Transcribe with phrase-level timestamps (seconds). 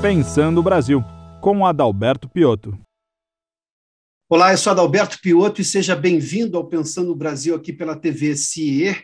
[0.00, 1.02] Pensando o Brasil,
[1.40, 2.78] com Adalberto Piotto.
[4.28, 8.36] Olá, eu sou Adalberto Piotto e seja bem-vindo ao Pensando o Brasil aqui pela TV
[8.36, 8.96] CIE.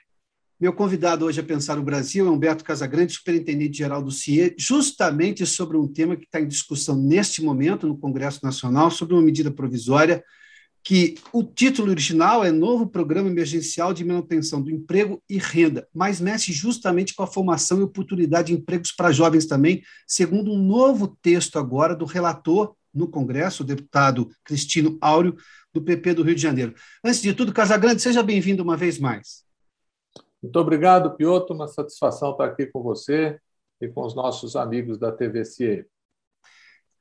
[0.61, 5.77] Meu convidado hoje a Pensar o Brasil é Humberto Casagrande, superintendente-geral do CIE, justamente sobre
[5.77, 10.22] um tema que está em discussão neste momento no Congresso Nacional, sobre uma medida provisória
[10.85, 16.21] que o título original é Novo Programa Emergencial de Manutenção do Emprego e Renda, mas
[16.21, 21.16] mexe justamente com a formação e oportunidade de empregos para jovens também, segundo um novo
[21.23, 25.34] texto agora do relator no Congresso, o deputado Cristino Áureo,
[25.73, 26.75] do PP do Rio de Janeiro.
[27.03, 29.42] Antes de tudo, Casagrande, seja bem-vindo uma vez mais.
[30.42, 31.53] Muito obrigado, Piotr.
[31.55, 33.41] Uma satisfação estar aqui com você
[33.80, 35.87] e com os nossos amigos da TVCE.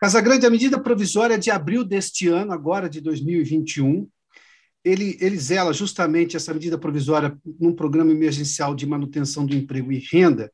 [0.03, 4.05] Casagrande, a medida provisória de abril deste ano, agora de 2021,
[4.83, 9.99] ele, ele zela justamente essa medida provisória num programa emergencial de manutenção do emprego e
[9.99, 10.51] renda,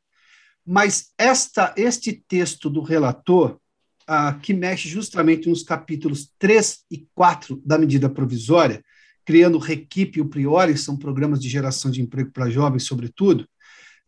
[0.63, 3.59] mas esta, este texto do relator,
[4.05, 8.83] ah, que mexe justamente nos capítulos 3 e 4 da medida provisória,
[9.25, 13.49] criando o Requipe e o Priori, são programas de geração de emprego para jovens, sobretudo,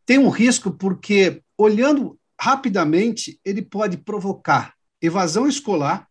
[0.05, 6.08] tem um risco porque, olhando rapidamente, ele pode provocar evasão escolar,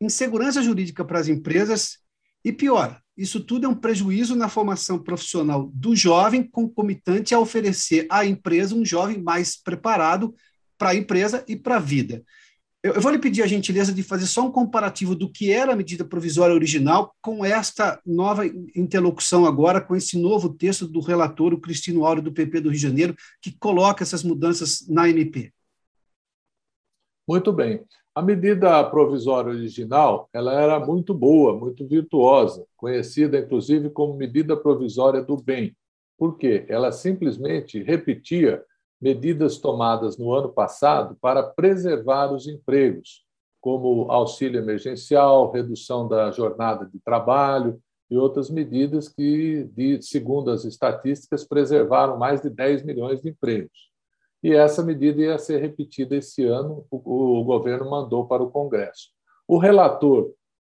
[0.00, 1.98] insegurança jurídica para as empresas
[2.44, 8.06] e, pior, isso tudo é um prejuízo na formação profissional do jovem, concomitante a oferecer
[8.10, 10.34] à empresa um jovem mais preparado
[10.78, 12.24] para a empresa e para a vida.
[12.82, 15.74] Eu, eu, vou lhe pedir a gentileza de fazer só um comparativo do que era
[15.74, 21.52] a medida provisória original com esta nova interlocução agora, com esse novo texto do relator,
[21.52, 25.52] o Cristino Áureo, do PP do Rio de Janeiro, que coloca essas mudanças na MP.
[27.28, 27.84] Muito bem.
[28.12, 35.22] A medida provisória original ela era muito boa, muito virtuosa, conhecida inclusive como medida provisória
[35.22, 35.76] do bem.
[36.18, 36.66] Por quê?
[36.68, 38.64] Ela simplesmente repetia
[39.00, 43.24] medidas tomadas no ano passado para preservar os empregos,
[43.60, 47.80] como auxílio emergencial, redução da jornada de trabalho
[48.10, 49.70] e outras medidas que,
[50.02, 53.89] segundo as estatísticas, preservaram mais de 10 milhões de empregos
[54.42, 59.08] e essa medida ia ser repetida esse ano, o, o governo mandou para o Congresso.
[59.46, 60.32] O relator,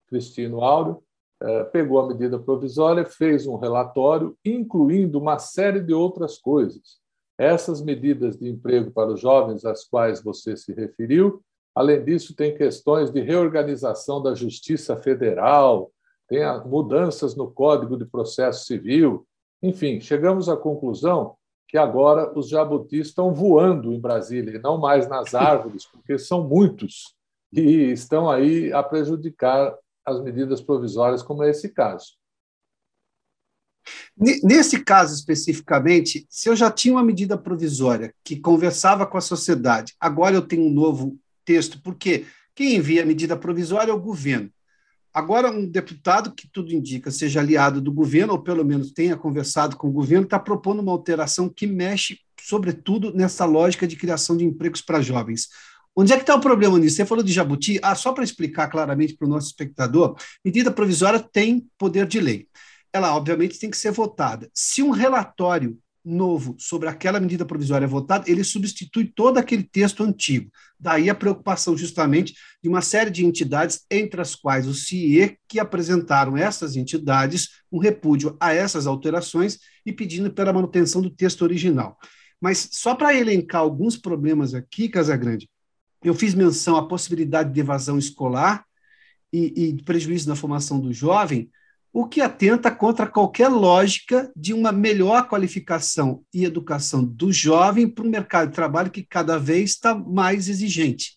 [0.09, 1.03] Cristino Áureo,
[1.43, 6.99] eh, pegou a medida provisória, fez um relatório, incluindo uma série de outras coisas.
[7.39, 11.43] Essas medidas de emprego para os jovens, às quais você se referiu,
[11.75, 15.91] além disso, tem questões de reorganização da Justiça Federal,
[16.29, 19.27] tem mudanças no Código de Processo Civil.
[19.63, 21.37] Enfim, chegamos à conclusão
[21.69, 26.47] que agora os jabutis estão voando em Brasília, e não mais nas árvores, porque são
[26.47, 27.15] muitos
[27.53, 29.75] e estão aí a prejudicar
[30.05, 32.15] as medidas provisórias, como é esse caso.
[34.17, 39.95] Nesse caso especificamente, se eu já tinha uma medida provisória que conversava com a sociedade,
[40.01, 44.51] agora eu tenho um novo texto, porque quem envia a medida provisória é o governo.
[45.15, 49.77] Agora, um deputado que tudo indica seja aliado do governo, ou pelo menos tenha conversado
[49.77, 54.45] com o governo, está propondo uma alteração que mexe, sobretudo, nessa lógica de criação de
[54.45, 55.49] empregos para jovens.
[55.95, 56.97] Onde é que está o problema nisso?
[56.97, 57.79] Você falou de Jabuti.
[57.81, 62.49] Ah, só para explicar claramente para o nosso espectador, medida provisória tem poder de lei.
[62.93, 64.51] Ela, obviamente, tem que ser votada.
[64.53, 70.51] Se um relatório novo sobre aquela medida provisória votada, ele substitui todo aquele texto antigo.
[70.79, 75.59] Daí a preocupação, justamente, de uma série de entidades, entre as quais o CIE, que
[75.59, 81.97] apresentaram essas entidades um repúdio a essas alterações e pedindo pela manutenção do texto original.
[82.41, 85.49] Mas só para elencar alguns problemas aqui, Casagrande,
[86.03, 88.65] eu fiz menção à possibilidade de evasão escolar
[89.33, 91.51] e, e prejuízo na formação do jovem,
[91.95, 98.05] o que atenta contra qualquer lógica de uma melhor qualificação e educação do jovem para
[98.05, 101.17] um mercado de trabalho que cada vez está mais exigente.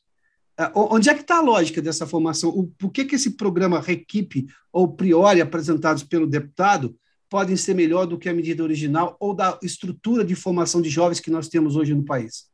[0.56, 2.72] É, onde é que está a lógica dessa formação?
[2.78, 6.96] por que, que esse programa Requipe ou Priori apresentados pelo deputado
[7.28, 11.20] podem ser melhor do que a medida original ou da estrutura de formação de jovens
[11.20, 12.52] que nós temos hoje no país?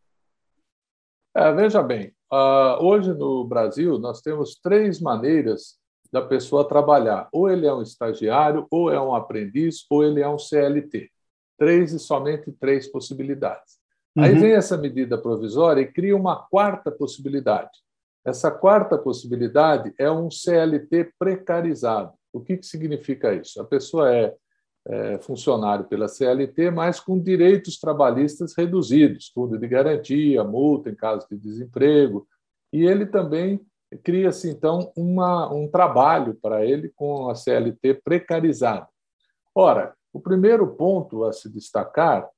[1.35, 5.82] É, veja bem, uh, hoje no Brasil nós temos três maneiras
[6.13, 7.27] da pessoa trabalhar.
[7.33, 11.09] Ou ele é um estagiário, ou é um aprendiz, ou ele é um CLT.
[11.57, 13.79] Três e somente três possibilidades.
[14.15, 14.23] Uhum.
[14.23, 17.71] Aí vem essa medida provisória e cria uma quarta possibilidade.
[18.23, 22.13] Essa quarta possibilidade é um CLT precarizado.
[22.31, 23.59] O que, que significa isso?
[23.59, 24.35] A pessoa é,
[24.87, 31.27] é funcionário pela CLT, mas com direitos trabalhistas reduzidos, fundo de garantia, multa em caso
[31.29, 32.27] de desemprego,
[32.71, 33.59] e ele também
[33.97, 38.87] cria-se, então, uma, um trabalho para ele com a CLT precarizada.
[39.53, 42.29] Ora, o primeiro ponto a se destacar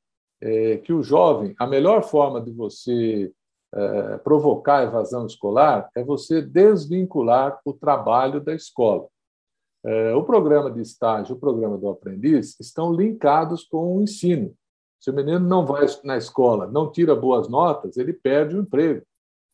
[0.41, 3.31] é que o jovem, a melhor forma de você
[3.73, 9.07] é, provocar evasão escolar é você desvincular o trabalho da escola.
[9.83, 14.53] É, o programa de estágio, o programa do aprendiz, estão linkados com o ensino.
[14.99, 19.05] Se o menino não vai na escola, não tira boas notas, ele perde o emprego.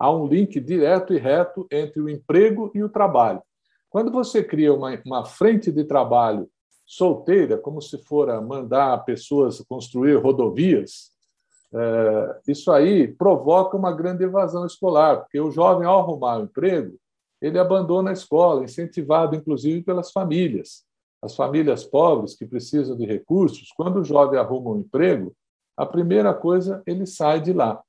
[0.02, 3.40] Há um link direto e reto entre o emprego e o trabalho.
[3.88, 6.50] Quando você cria uma, uma frente de trabalho
[6.88, 11.12] solteira, como se for mandar pessoas construir rodovias,
[11.72, 16.98] é, isso aí provoca uma grande evasão escolar, porque o jovem, ao arrumar um emprego,
[17.40, 20.84] ele abandona a escola, incentivado inclusive pelas famílias.
[21.22, 25.32] As famílias pobres que precisam de recursos, quando o jovem arruma um emprego,
[25.78, 27.80] a primeira coisa ele sai de lá.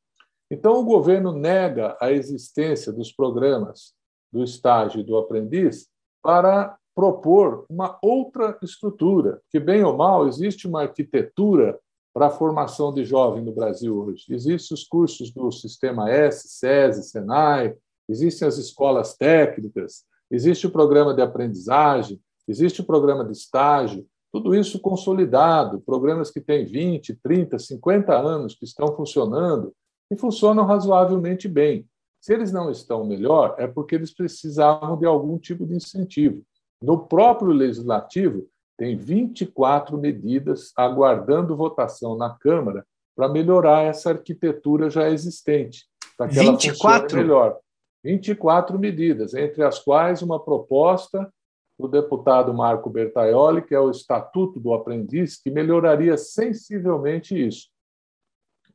[0.53, 3.95] Então o governo nega a existência dos programas
[4.31, 5.89] do estágio e do aprendiz
[6.23, 11.81] para propor uma outra estrutura, que bem ou mal existe uma arquitetura
[12.13, 14.27] para a formação de jovem no Brasil hoje.
[14.29, 17.75] Existem os cursos do Sistema S, SESI, SENAI,
[18.07, 24.55] existem as escolas técnicas, existe o programa de aprendizagem, existe o programa de estágio, tudo
[24.55, 29.73] isso consolidado, programas que têm 20, 30, 50 anos que estão funcionando
[30.13, 31.89] e funcionam razoavelmente bem.
[32.21, 36.43] Se eles não estão melhor, é porque eles precisavam de algum tipo de incentivo.
[36.83, 42.87] No próprio legislativo, tem 24 medidas aguardando votação na Câmara
[43.17, 45.87] para melhorar essa arquitetura já existente,
[46.17, 47.17] para que 24?
[47.17, 47.59] ela melhor.
[48.05, 51.33] 24 medidas, entre as quais uma proposta
[51.79, 57.69] do deputado Marco Bertaioli, que é o Estatuto do Aprendiz, que melhoraria sensivelmente isso.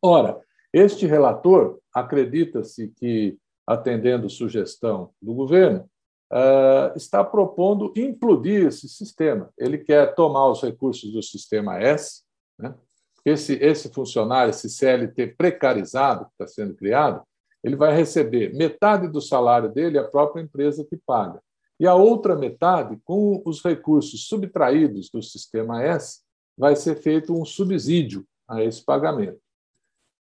[0.02, 0.40] Ora,
[0.78, 5.90] este relator acredita-se que, atendendo sugestão do governo,
[6.32, 9.50] uh, está propondo implodir esse sistema.
[9.58, 12.24] Ele quer tomar os recursos do sistema S,
[12.60, 12.74] né?
[13.26, 17.22] esse, esse funcionário, esse CLT precarizado que está sendo criado,
[17.64, 21.42] ele vai receber metade do salário dele, a própria empresa que paga.
[21.80, 26.22] E a outra metade, com os recursos subtraídos do sistema S,
[26.58, 29.40] vai ser feito um subsídio a esse pagamento.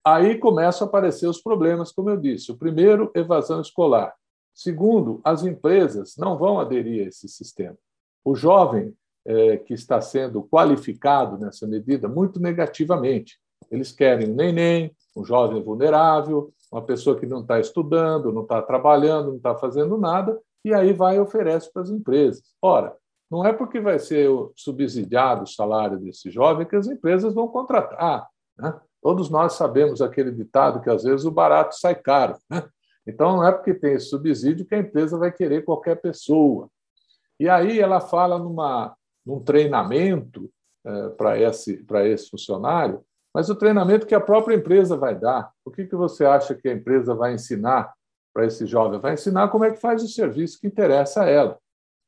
[0.06, 2.52] Aí começam a aparecer os problemas, como eu disse.
[2.52, 4.14] O primeiro, evasão escolar.
[4.54, 7.78] Segundo, as empresas não vão aderir a esse sistema.
[8.24, 8.94] O jovem
[9.26, 13.40] é, que está sendo qualificado nessa medida muito negativamente.
[13.72, 18.62] Eles querem um neném, um jovem vulnerável, uma pessoa que não está estudando, não está
[18.62, 22.44] trabalhando, não está fazendo nada, e aí vai e oferece para as empresas.
[22.62, 22.96] Ora,
[23.30, 28.28] não é porque vai ser subsidiado o salário desse jovem que as empresas vão contratar.
[28.58, 28.80] Né?
[29.04, 32.38] Todos nós sabemos aquele ditado que às vezes o barato sai caro.
[32.50, 32.64] Né?
[33.06, 36.70] Então, não é porque tem esse subsídio que a empresa vai querer qualquer pessoa.
[37.40, 38.96] E aí ela fala numa,
[39.26, 40.50] num treinamento
[40.86, 43.04] é, para esse, esse funcionário
[43.34, 45.52] mas o treinamento que a própria empresa vai dar.
[45.66, 47.92] O que, que você acha que a empresa vai ensinar
[48.32, 49.00] para esse jovem?
[49.00, 51.58] Vai ensinar como é que faz o serviço que interessa a ela.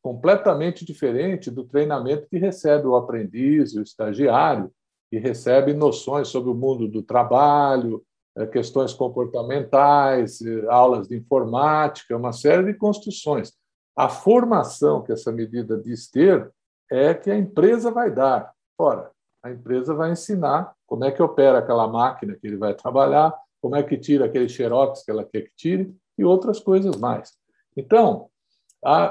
[0.04, 4.72] Completamente diferente do treinamento que recebe o aprendiz, o estagiário,
[5.10, 8.04] que recebe noções sobre o mundo do trabalho,
[8.38, 13.54] eh, questões comportamentais, eh, aulas de informática, uma série de construções.
[13.96, 16.52] A formação que essa medida diz ter
[16.92, 18.54] é que a empresa vai dar.
[18.78, 19.10] Ora,
[19.42, 23.76] a empresa vai ensinar como é que opera aquela máquina que ele vai trabalhar, como
[23.76, 27.32] é que tira aquele xerox que ela quer que tire e outras coisas mais.
[27.76, 28.30] Então,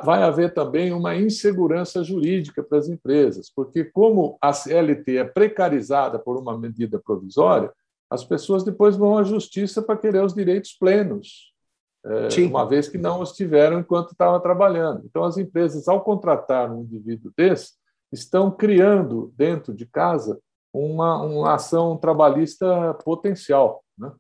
[0.04, 6.16] vai haver também uma insegurança jurídica para as empresas, porque como a CLT é precarizada
[6.16, 7.72] por uma medida provisória,
[8.08, 11.52] as pessoas depois vão à justiça para querer os direitos plenos,
[12.04, 15.02] é, uma vez que não os tiveram enquanto estava trabalhando.
[15.06, 17.72] Então, as empresas, ao contratar um indivíduo desse,
[18.12, 20.38] estão criando dentro de casa
[20.72, 23.82] uma, uma ação trabalhista potencial.
[23.98, 24.12] Né?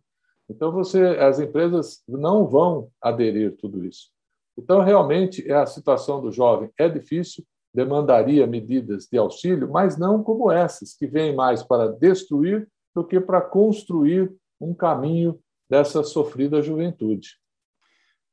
[0.48, 4.13] Então, você, as empresas não vão aderir tudo isso.
[4.56, 7.44] Então, realmente, a situação do jovem é difícil,
[7.74, 13.20] demandaria medidas de auxílio, mas não como essas, que vêm mais para destruir do que
[13.20, 17.30] para construir um caminho dessa sofrida juventude.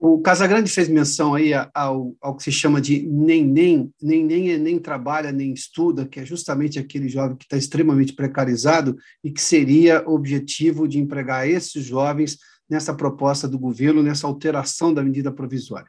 [0.04, 4.80] O Casagrande fez menção aí ao, ao que se chama de nem-nem, nem-nem é nem
[4.80, 10.04] trabalha, nem estuda, que é justamente aquele jovem que está extremamente precarizado e que seria
[10.08, 12.40] objetivo de empregar esses jovens
[12.72, 15.88] nessa proposta do governo, nessa alteração da medida provisória.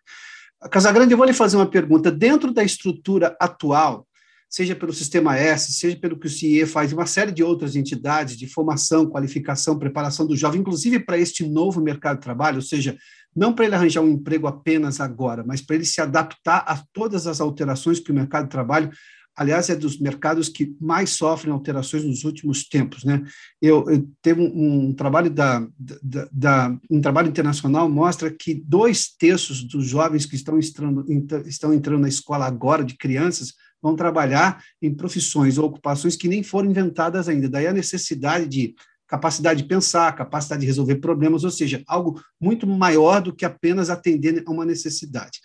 [0.69, 2.11] Casagrande, eu vou lhe fazer uma pergunta.
[2.11, 4.05] Dentro da estrutura atual,
[4.51, 8.37] seja pelo Sistema S, seja pelo que o CIE faz, uma série de outras entidades
[8.37, 12.97] de formação, qualificação, preparação do jovem, inclusive para este novo mercado de trabalho, ou seja,
[13.35, 17.27] não para ele arranjar um emprego apenas agora, mas para ele se adaptar a todas
[17.27, 18.91] as alterações que o mercado de trabalho
[19.37, 23.05] aliás, é dos mercados que mais sofrem alterações nos últimos tempos.
[23.05, 23.23] Né?
[23.61, 29.09] Eu, eu teve um, um trabalho da, da, da, um trabalho internacional mostra que dois
[29.09, 31.05] terços dos jovens que estão entrando,
[31.47, 36.43] estão entrando na escola agora, de crianças, vão trabalhar em profissões ou ocupações que nem
[36.43, 37.49] foram inventadas ainda.
[37.49, 38.75] Daí a necessidade de
[39.09, 43.91] capacidade de pensar, capacidade de resolver problemas, ou seja, algo muito maior do que apenas
[43.91, 45.39] atender a uma necessidade.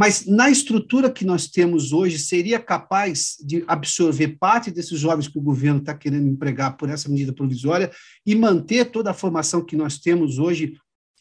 [0.00, 5.38] Mas na estrutura que nós temos hoje, seria capaz de absorver parte desses jovens que
[5.38, 7.90] o governo está querendo empregar por essa medida provisória
[8.24, 10.72] e manter toda a formação que nós temos hoje,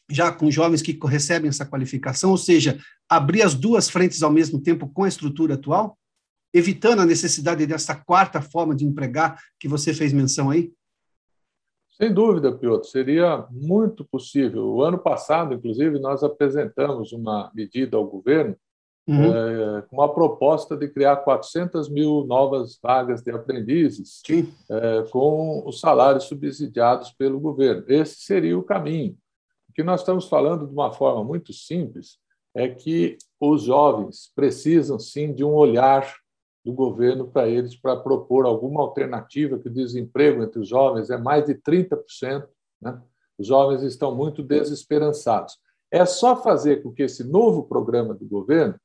[0.09, 4.61] já com jovens que recebem essa qualificação, ou seja, abrir as duas frentes ao mesmo
[4.61, 5.97] tempo com a estrutura atual,
[6.53, 10.71] evitando a necessidade dessa quarta forma de empregar que você fez menção aí?
[11.89, 14.67] Sem dúvida, Piotr, seria muito possível.
[14.67, 18.55] O ano passado, inclusive, nós apresentamos uma medida ao governo
[19.09, 19.77] uhum.
[19.77, 25.79] é, com uma proposta de criar 400 mil novas vagas de aprendizes é, com os
[25.79, 27.83] salários subsidiados pelo governo.
[27.87, 29.17] Esse seria o caminho.
[29.69, 32.17] O que nós estamos falando de uma forma muito simples
[32.53, 36.13] é que os jovens precisam, sim, de um olhar
[36.63, 41.17] do governo para eles para propor alguma alternativa, que o desemprego entre os jovens é
[41.17, 42.47] mais de 30%.
[42.81, 43.01] Né?
[43.37, 45.57] Os jovens estão muito desesperançados.
[45.91, 48.75] É só fazer com que esse novo programa do governo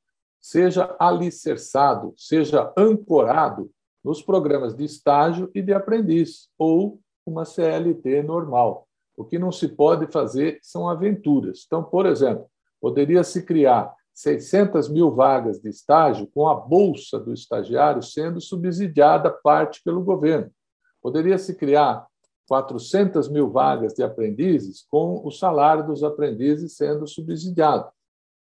[0.45, 3.71] seja alicerçado, seja ancorado
[4.03, 8.87] nos programas de estágio e de aprendiz, ou uma CLT normal.
[9.17, 11.63] O que não se pode fazer são aventuras.
[11.65, 12.45] Então, por exemplo,
[12.79, 19.31] poderia se criar 600 mil vagas de estágio, com a bolsa do estagiário sendo subsidiada
[19.31, 20.51] parte pelo governo.
[21.01, 22.05] Poderia se criar
[22.47, 27.89] 400 mil vagas de aprendizes, com o salário dos aprendizes sendo subsidiado.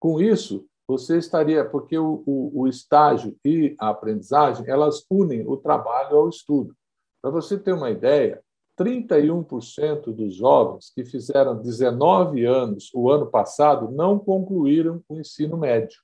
[0.00, 5.56] Com isso, você estaria, porque o, o, o estágio e a aprendizagem elas unem o
[5.56, 6.74] trabalho ao estudo.
[7.20, 8.42] Para você ter uma ideia,
[8.78, 16.00] 31% dos jovens que fizeram 19 anos o ano passado não concluíram o ensino médio.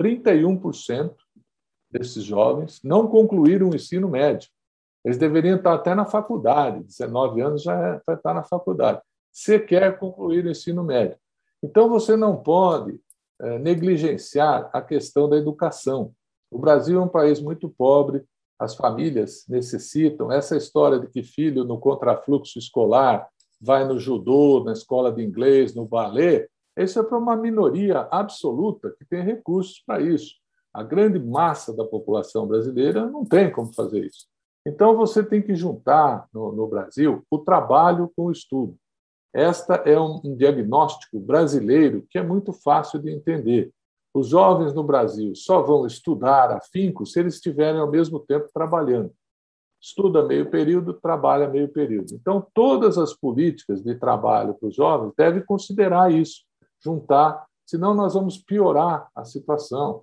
[0.00, 1.14] 31%
[1.90, 4.48] desses jovens não concluíram o ensino médio.
[5.04, 9.00] Eles deveriam estar até na faculdade, 19 anos já, é, está na faculdade,
[9.32, 11.18] sequer concluir o ensino médio.
[11.62, 13.00] Então, você não pode é,
[13.58, 16.12] negligenciar a questão da educação.
[16.50, 18.24] O Brasil é um país muito pobre,
[18.58, 20.30] as famílias necessitam.
[20.30, 23.28] Essa história de que filho no contrafluxo escolar
[23.60, 28.94] vai no judô, na escola de inglês, no balé, isso é para uma minoria absoluta
[28.98, 30.34] que tem recursos para isso.
[30.72, 34.26] A grande massa da população brasileira não tem como fazer isso.
[34.66, 38.76] Então, você tem que juntar no, no Brasil o trabalho com o estudo.
[39.32, 43.72] Esta é um, diagnóstico brasileiro que é muito fácil de entender.
[44.14, 49.10] Os jovens no Brasil só vão estudar afinco se eles estiverem ao mesmo tempo trabalhando.
[49.80, 52.14] Estuda meio período, trabalha meio período.
[52.14, 56.44] Então, todas as políticas de trabalho para os jovens devem considerar isso,
[56.78, 60.02] juntar, senão nós vamos piorar a situação.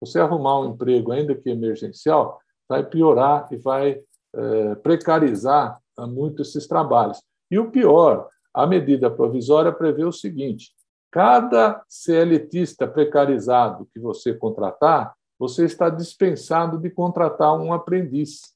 [0.00, 4.00] Você arrumar um emprego, ainda que emergencial, vai piorar e vai
[4.34, 7.20] é, precarizar muito esses trabalhos.
[7.50, 8.28] E o pior,
[8.62, 10.72] a medida provisória prevê o seguinte:
[11.10, 18.54] Cada CLTista precarizado que você contratar, você está dispensado de contratar um aprendiz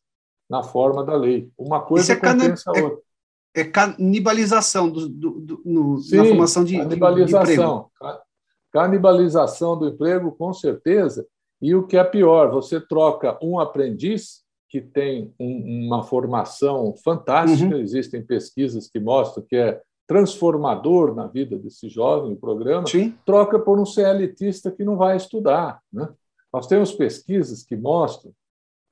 [0.50, 1.50] na forma da lei.
[1.56, 2.98] Uma coisa é compensa a outra.
[3.54, 7.90] É, é canibalização do, do, do no, Sim, na formação de, canibalização.
[8.00, 8.18] De,
[8.70, 11.26] canibalização do emprego, com certeza.
[11.60, 17.76] E o que é pior, você troca um aprendiz que tem um, uma formação fantástica,
[17.76, 17.80] uhum.
[17.80, 19.80] existem pesquisas que mostram que é
[20.12, 23.14] transformador na vida desse jovem, o programa, Sim.
[23.24, 25.80] troca por um CLTista que não vai estudar.
[25.90, 26.06] Né?
[26.52, 28.30] Nós temos pesquisas que mostram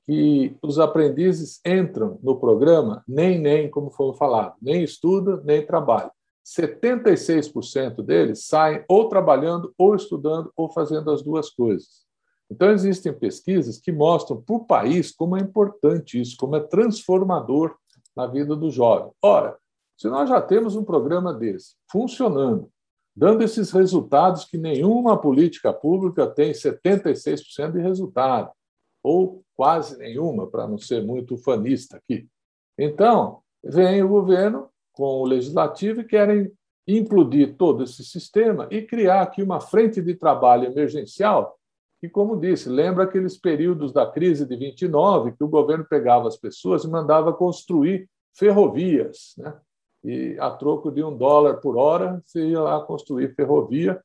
[0.03, 6.11] que os aprendizes entram no programa nem, nem, como foi falado, nem estuda, nem trabalha.
[6.43, 12.01] 76% deles saem ou trabalhando, ou estudando, ou fazendo as duas coisas.
[12.49, 17.75] Então, existem pesquisas que mostram para o país como é importante isso, como é transformador
[18.15, 19.11] na vida do jovem.
[19.21, 19.55] Ora,
[20.01, 22.71] se nós já temos um programa desse funcionando,
[23.15, 28.49] dando esses resultados que nenhuma política pública tem 76% de resultado,
[29.03, 32.27] ou quase nenhuma, para não ser muito fanista aqui.
[32.79, 36.51] Então, vem o governo com o legislativo e querem
[36.87, 41.59] implodir todo esse sistema e criar aqui uma frente de trabalho emergencial
[41.99, 46.37] que, como disse, lembra aqueles períodos da crise de 29 que o governo pegava as
[46.37, 49.53] pessoas e mandava construir ferrovias, né?
[50.03, 54.01] E a troco de um dólar por hora você ia lá construir ferrovia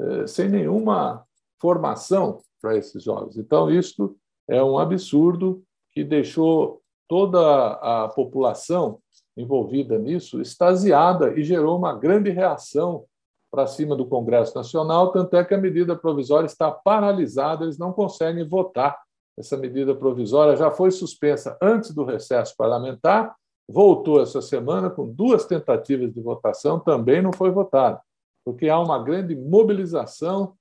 [0.00, 1.24] eh, sem nenhuma
[1.60, 3.36] formação para esses jovens.
[3.36, 4.16] Então, isso
[4.48, 8.98] é um absurdo que deixou toda a população
[9.36, 13.04] envolvida nisso extasiada e gerou uma grande reação
[13.50, 17.92] para cima do Congresso Nacional, tanto é que a medida provisória está paralisada, eles não
[17.92, 18.98] conseguem votar.
[19.38, 23.34] Essa medida provisória já foi suspensa antes do recesso parlamentar,
[23.72, 28.00] voltou essa semana com duas tentativas de votação, também não foi votada,
[28.44, 30.54] porque há uma grande mobilização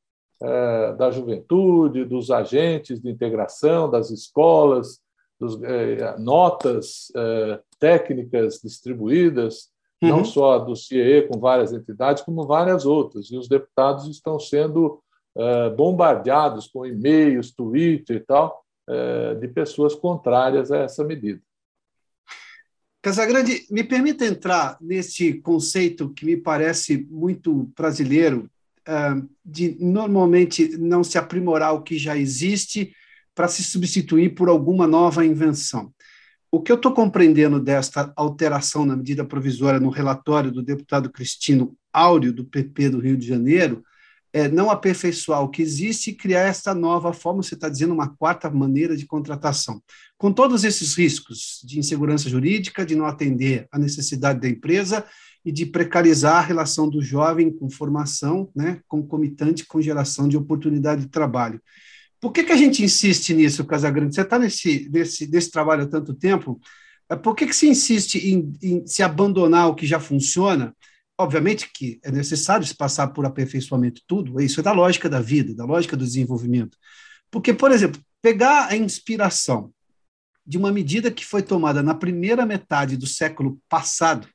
[0.44, 5.00] eh, da juventude, dos agentes de integração, das escolas,
[5.40, 9.70] dos, eh, notas eh, técnicas distribuídas,
[10.02, 10.10] uhum.
[10.10, 13.30] não só do CIE com várias entidades, como várias outras.
[13.30, 15.00] E os deputados estão sendo
[15.78, 18.66] bombardeados com e-mails, Twitter e tal,
[19.40, 21.42] de pessoas contrárias a essa medida.
[23.02, 28.50] Casagrande, me permita entrar nesse conceito que me parece muito brasileiro,
[28.88, 32.94] uh, de normalmente não se aprimorar o que já existe
[33.34, 35.92] para se substituir por alguma nova invenção.
[36.52, 41.76] O que eu estou compreendendo desta alteração na medida provisória no relatório do deputado Cristino
[41.92, 43.84] Áureo, do PP do Rio de Janeiro,
[44.34, 48.16] é não aperfeiçoar o que existe e criar esta nova forma, você está dizendo, uma
[48.16, 49.82] quarta maneira de contratação.
[50.18, 55.06] Com todos esses riscos de insegurança jurídica, de não atender à necessidade da empresa
[55.44, 61.02] e de precarizar a relação do jovem com formação, né, concomitante com geração de oportunidade
[61.02, 61.62] de trabalho.
[62.20, 64.14] Por que, que a gente insiste nisso, Casagrande?
[64.14, 66.62] Você está nesse, nesse, nesse trabalho há tanto tempo,
[67.24, 70.74] por que, que se insiste em, em se abandonar o que já funciona?
[71.22, 75.54] Obviamente que é necessário se passar por aperfeiçoamento tudo, isso é da lógica da vida,
[75.54, 76.76] da lógica do desenvolvimento.
[77.30, 79.72] Porque, por exemplo, pegar a inspiração
[80.44, 84.28] de uma medida que foi tomada na primeira metade do século passado,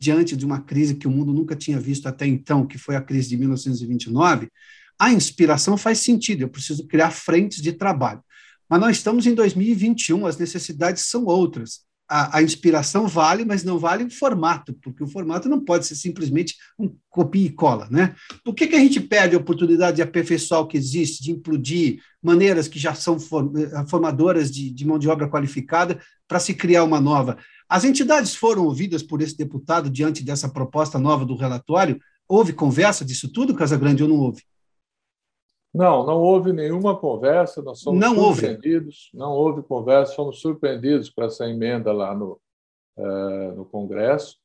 [0.00, 3.00] diante de uma crise que o mundo nunca tinha visto até então, que foi a
[3.00, 4.50] crise de 1929,
[4.98, 8.20] a inspiração faz sentido, eu preciso criar frentes de trabalho.
[8.68, 11.84] Mas nós estamos em 2021, as necessidades são outras.
[12.14, 15.94] A, a, inspiração vale, mas não vale o formato, porque o formato não pode ser
[15.94, 17.88] simplesmente um copia e cola.
[17.90, 18.14] Né?
[18.44, 22.00] Por que, que a gente perde a oportunidade de aperfeiçoar o que existe, de implodir
[22.22, 25.98] maneiras que já são eh, formadoras de, de mão de obra qualificada
[26.28, 27.38] para se criar uma nova?
[27.66, 31.98] As entidades foram ouvidas por esse deputado diante dessa proposta nova do relatório?
[32.28, 34.42] Houve conversa disso tudo, Casagrande, ou não houve?
[35.74, 39.24] Não, não houve nenhuma conversa, nós somos não surpreendidos, houve.
[39.24, 42.38] não houve conversa, fomos surpreendidos com essa emenda lá no,
[42.98, 44.38] uh, no Congresso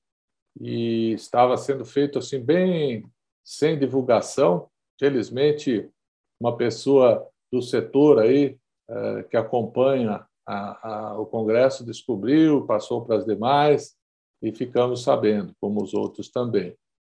[0.59, 3.05] e estava sendo feito assim bem
[3.43, 4.69] sem divulgação.
[4.97, 5.89] Felizmente,
[6.39, 8.57] uma pessoa do setor aí
[8.89, 13.97] uh, que acompanha a, a, o Congresso descobriu, passou para as demais
[14.41, 16.73] e ficamos sabendo, como os outros também.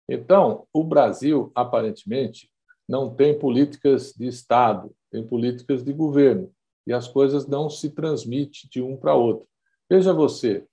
[0.09, 2.51] Então, o Brasil, aparentemente,
[2.89, 6.51] não tem políticas de Estado, tem políticas de governo,
[6.87, 9.47] e as coisas não se transmitem de um para outro.
[9.91, 10.65] Veja você,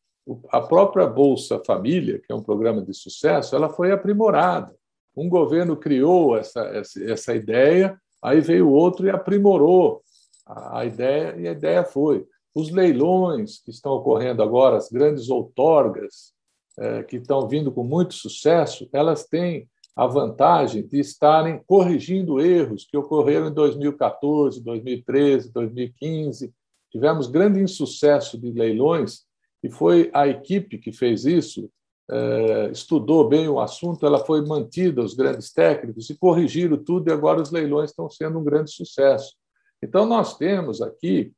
[0.50, 4.74] a própria Bolsa Família, que é um programa de sucesso, ela foi aprimorada.
[5.16, 10.02] Um governo criou essa, essa, essa ideia, aí veio outro e aprimorou
[10.46, 12.26] a, a ideia, e a ideia foi.
[12.54, 16.34] Os leilões que estão ocorrendo agora, as grandes outorgas,
[16.78, 22.86] é, que estão vindo com muito sucesso, elas têm a vantagem de estarem corrigindo erros
[22.86, 26.54] que ocorreram em 2014, 2013, 2015.
[26.92, 29.22] Tivemos grande insucesso de leilões
[29.64, 31.70] e foi a equipe que fez isso,
[32.12, 37.14] é, estudou bem o assunto, ela foi mantida, os grandes técnicos, e corrigiram tudo, e
[37.14, 39.34] agora os leilões estão sendo um grande sucesso.
[39.82, 41.34] Então, nós temos aqui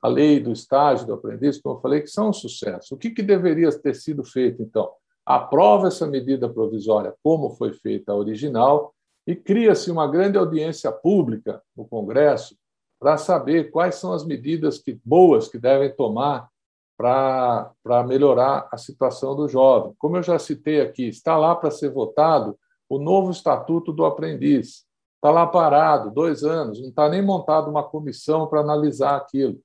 [0.00, 2.94] a lei do estágio do aprendiz, como eu falei, que são um sucesso.
[2.94, 4.92] O que, que deveria ter sido feito, então?
[5.24, 8.94] Aprova essa medida provisória como foi feita a original
[9.26, 12.56] e cria-se uma grande audiência pública no Congresso
[13.00, 16.48] para saber quais são as medidas que, boas que devem tomar
[16.96, 19.94] para melhorar a situação do jovem.
[19.98, 22.56] Como eu já citei aqui, está lá para ser votado
[22.88, 24.84] o novo Estatuto do Aprendiz.
[25.16, 29.58] Está lá parado, dois anos, não está nem montada uma comissão para analisar aquilo.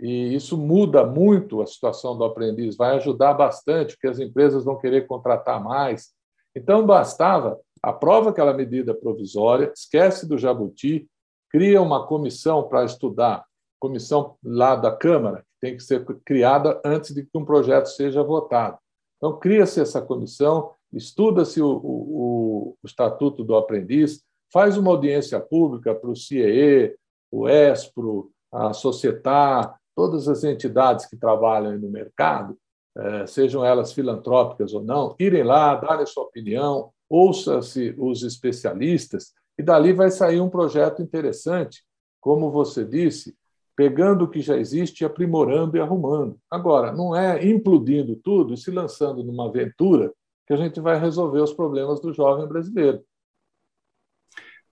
[0.00, 4.78] E isso muda muito a situação do aprendiz, vai ajudar bastante, porque as empresas vão
[4.78, 6.10] querer contratar mais.
[6.54, 11.08] Então, bastava, aprova aquela medida provisória, esquece do jabuti,
[11.50, 13.44] cria uma comissão para estudar,
[13.80, 18.22] comissão lá da Câmara, que tem que ser criada antes de que um projeto seja
[18.22, 18.78] votado.
[19.16, 25.94] Então, cria-se essa comissão, estuda-se o, o, o, Estatuto do Aprendiz, faz uma audiência pública
[25.94, 26.94] para o CIE,
[27.30, 32.56] o ESPRO, a Societar, todas as entidades que trabalham no mercado,
[32.96, 39.62] eh, sejam elas filantrópicas ou não, irem lá, darem sua opinião, ouça-se os especialistas, e
[39.62, 41.82] dali vai sair um projeto interessante,
[42.20, 43.34] como você disse,
[43.74, 46.38] pegando o que já existe, aprimorando e arrumando.
[46.48, 50.12] Agora, não é implodindo tudo e se lançando numa aventura
[50.46, 53.02] que a gente vai resolver os problemas do jovem brasileiro.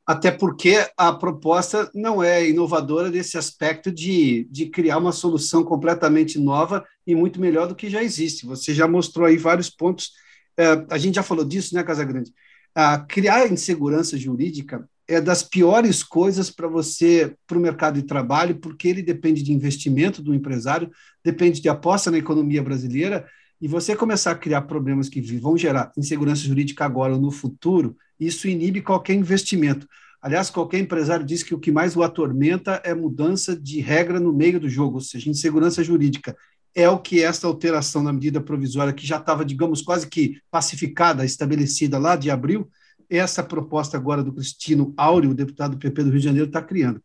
[0.06, 6.38] Até porque a proposta não é inovadora nesse aspecto de, de criar uma solução completamente
[6.38, 8.46] nova e muito melhor do que já existe.
[8.46, 10.12] Você já mostrou aí vários pontos.
[10.56, 12.32] É, a gente já falou disso, né, Casagrande?
[12.72, 18.56] Ah, criar insegurança jurídica é das piores coisas para você, para o mercado de trabalho,
[18.60, 20.90] porque ele depende de investimento do empresário,
[21.24, 23.26] depende de aposta na economia brasileira,
[23.60, 27.96] e você começar a criar problemas que vão gerar insegurança jurídica agora ou no futuro,
[28.18, 29.86] isso inibe qualquer investimento.
[30.20, 34.32] Aliás, qualquer empresário diz que o que mais o atormenta é mudança de regra no
[34.32, 36.36] meio do jogo, ou seja, insegurança jurídica.
[36.74, 41.24] É o que essa alteração na medida provisória, que já estava, digamos, quase que pacificada,
[41.24, 42.68] estabelecida lá de abril,
[43.08, 47.00] essa proposta agora do Cristino Áureo, deputado do PP do Rio de Janeiro, está criando.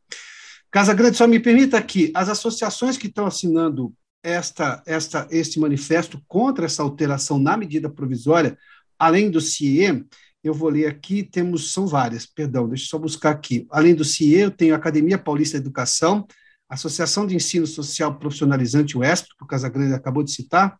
[0.71, 3.93] Casa Grande, só me permita aqui, as associações que estão assinando
[4.24, 8.58] esta, esta, este manifesto contra essa alteração na medida provisória,
[8.97, 10.06] além do CIE,
[10.44, 13.68] eu vou ler aqui, temos, são várias, perdão, deixa eu só buscar aqui.
[13.70, 16.26] Além do CIE, eu tenho a Academia Paulista de Educação,
[16.68, 20.80] Associação de Ensino Social Profissionalizante, o ESP, que o Casagrande acabou de citar,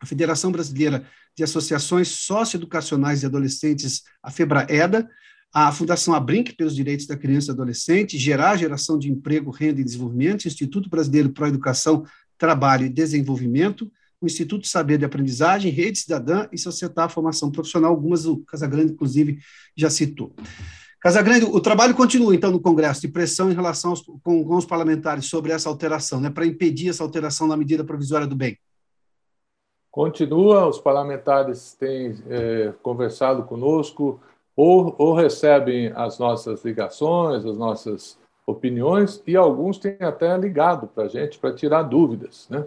[0.00, 5.08] a Federação Brasileira de Associações Socioeducacionais de Adolescentes, a FEBRAEDA,
[5.52, 9.84] a Fundação Abrinq, pelos direitos da criança e adolescente, Gerar Geração de Emprego, Renda e
[9.84, 12.04] Desenvolvimento, Instituto Brasileiro Pro Educação,
[12.38, 13.90] Trabalho e Desenvolvimento,
[14.24, 19.38] o Instituto Saber de Aprendizagem, Rede Cidadã e Societar Formação Profissional, algumas o Casagrande, inclusive,
[19.76, 20.34] já citou.
[21.00, 24.64] Casagrande, o trabalho continua, então, no Congresso, de pressão em relação aos, com, com os
[24.64, 28.58] parlamentares sobre essa alteração, né, para impedir essa alteração na medida provisória do bem.
[29.90, 34.18] Continua, os parlamentares têm é, conversado conosco,
[34.56, 41.04] ou, ou, recebem as nossas ligações, as nossas opiniões, e alguns têm até ligado para
[41.04, 42.46] a gente para tirar dúvidas.
[42.48, 42.64] Né?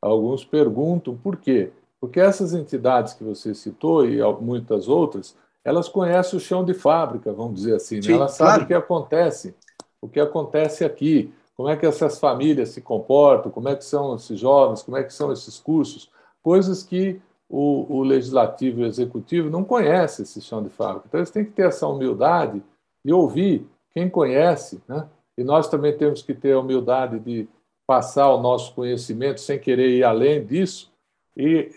[0.00, 1.72] Alguns perguntam por quê?
[2.00, 7.32] Porque essas entidades que você citou e muitas outras, elas conhecem o chão de fábrica,
[7.32, 8.02] vamos dizer assim, né?
[8.02, 8.52] Sim, elas claro.
[8.52, 9.54] sabem o que acontece,
[10.00, 14.14] o que acontece aqui, como é que essas famílias se comportam, como é que são
[14.14, 16.10] esses jovens, como é que são esses cursos
[16.46, 21.06] coisas que o, o legislativo e o executivo não conhecem esse chão de fábrica.
[21.08, 22.62] Então, eles têm que ter essa humildade
[23.04, 25.08] de ouvir quem conhece, né?
[25.36, 27.48] E nós também temos que ter a humildade de
[27.86, 30.90] passar o nosso conhecimento sem querer ir além disso.
[31.36, 31.70] E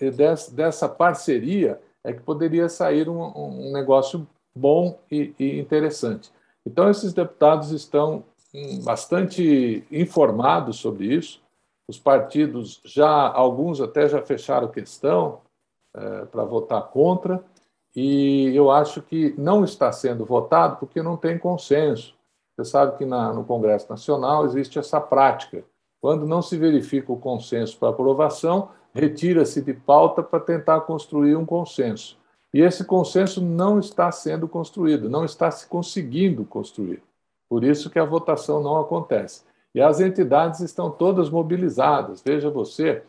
[0.52, 6.32] dessa parceria é que poderia sair um, negócio bom e, e interessante.
[6.66, 11.42] Então, esses deputados estão hum, bastante informados sobre isso
[11.90, 15.42] os partidos já, alguns até já fecharam questão
[15.96, 17.44] é, para votar contra,
[17.96, 22.14] e eu acho que não está sendo votado porque não tem consenso.
[22.56, 25.64] Você sabe que na, no Congresso Nacional existe essa prática.
[26.02, 31.46] Quando não se verifica o consenso para aprovação, retira-se de pauta para tentar construir um
[31.46, 32.18] consenso.
[32.54, 37.04] E esse consenso não está sendo construído, não está se conseguindo construir.
[37.48, 39.44] Por isso que a votação não acontece.
[39.74, 42.22] E as entidades estão todas mobilizadas.
[42.26, 43.04] Veja você,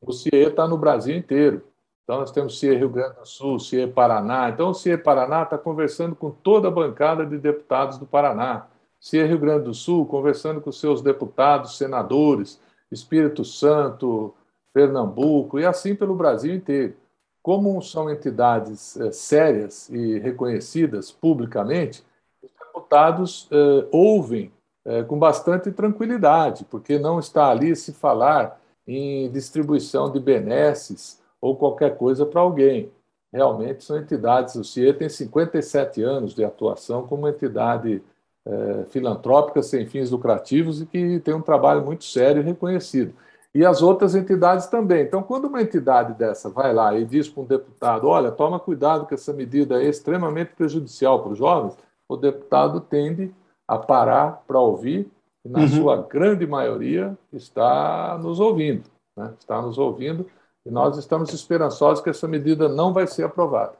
[0.00, 1.62] o CIE está no Brasil inteiro.
[2.04, 4.48] Então, nós temos CIE Rio Grande do Sul, CIE Paraná.
[4.48, 8.68] Então, o CIE Paraná está conversando com toda a bancada de deputados do Paraná.
[9.06, 14.34] CIE Rio Grande do Sul, conversando com seus deputados, senadores, Espírito Santo,
[14.72, 16.94] Pernambuco, e assim pelo Brasil inteiro.
[17.40, 22.02] Como são entidades é, sérias e reconhecidas publicamente,
[22.42, 24.50] os deputados é, ouvem
[24.84, 31.54] é, com bastante tranquilidade, porque não está ali se falar em distribuição de benesses ou
[31.54, 32.90] qualquer coisa para alguém.
[33.32, 38.02] Realmente são entidades, o CIE tem 57 anos de atuação como entidade
[38.46, 43.12] é, filantrópica sem fins lucrativos e que tem um trabalho muito sério e reconhecido.
[43.54, 45.02] E as outras entidades também.
[45.02, 49.06] Então, quando uma entidade dessa vai lá e diz para um deputado: olha, toma cuidado
[49.06, 51.76] que essa medida é extremamente prejudicial para os jovens,
[52.08, 53.34] o deputado tende
[53.66, 55.10] a parar para ouvir,
[55.44, 55.68] e na uhum.
[55.68, 58.84] sua grande maioria está nos ouvindo.
[59.16, 59.32] Né?
[59.38, 60.26] Está nos ouvindo
[60.66, 63.74] e nós estamos esperançosos que essa medida não vai ser aprovada.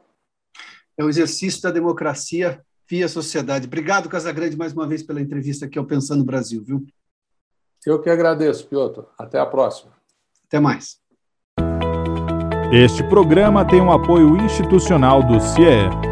[0.97, 3.67] É o exercício da democracia via sociedade.
[3.67, 6.85] Obrigado, Casagrande, mais uma vez pela entrevista aqui ao Pensando Brasil, viu?
[7.85, 9.01] Eu que agradeço, Piotr.
[9.17, 9.91] Até a próxima.
[10.47, 10.97] Até mais.
[12.71, 16.06] Este programa tem um apoio institucional do CIE.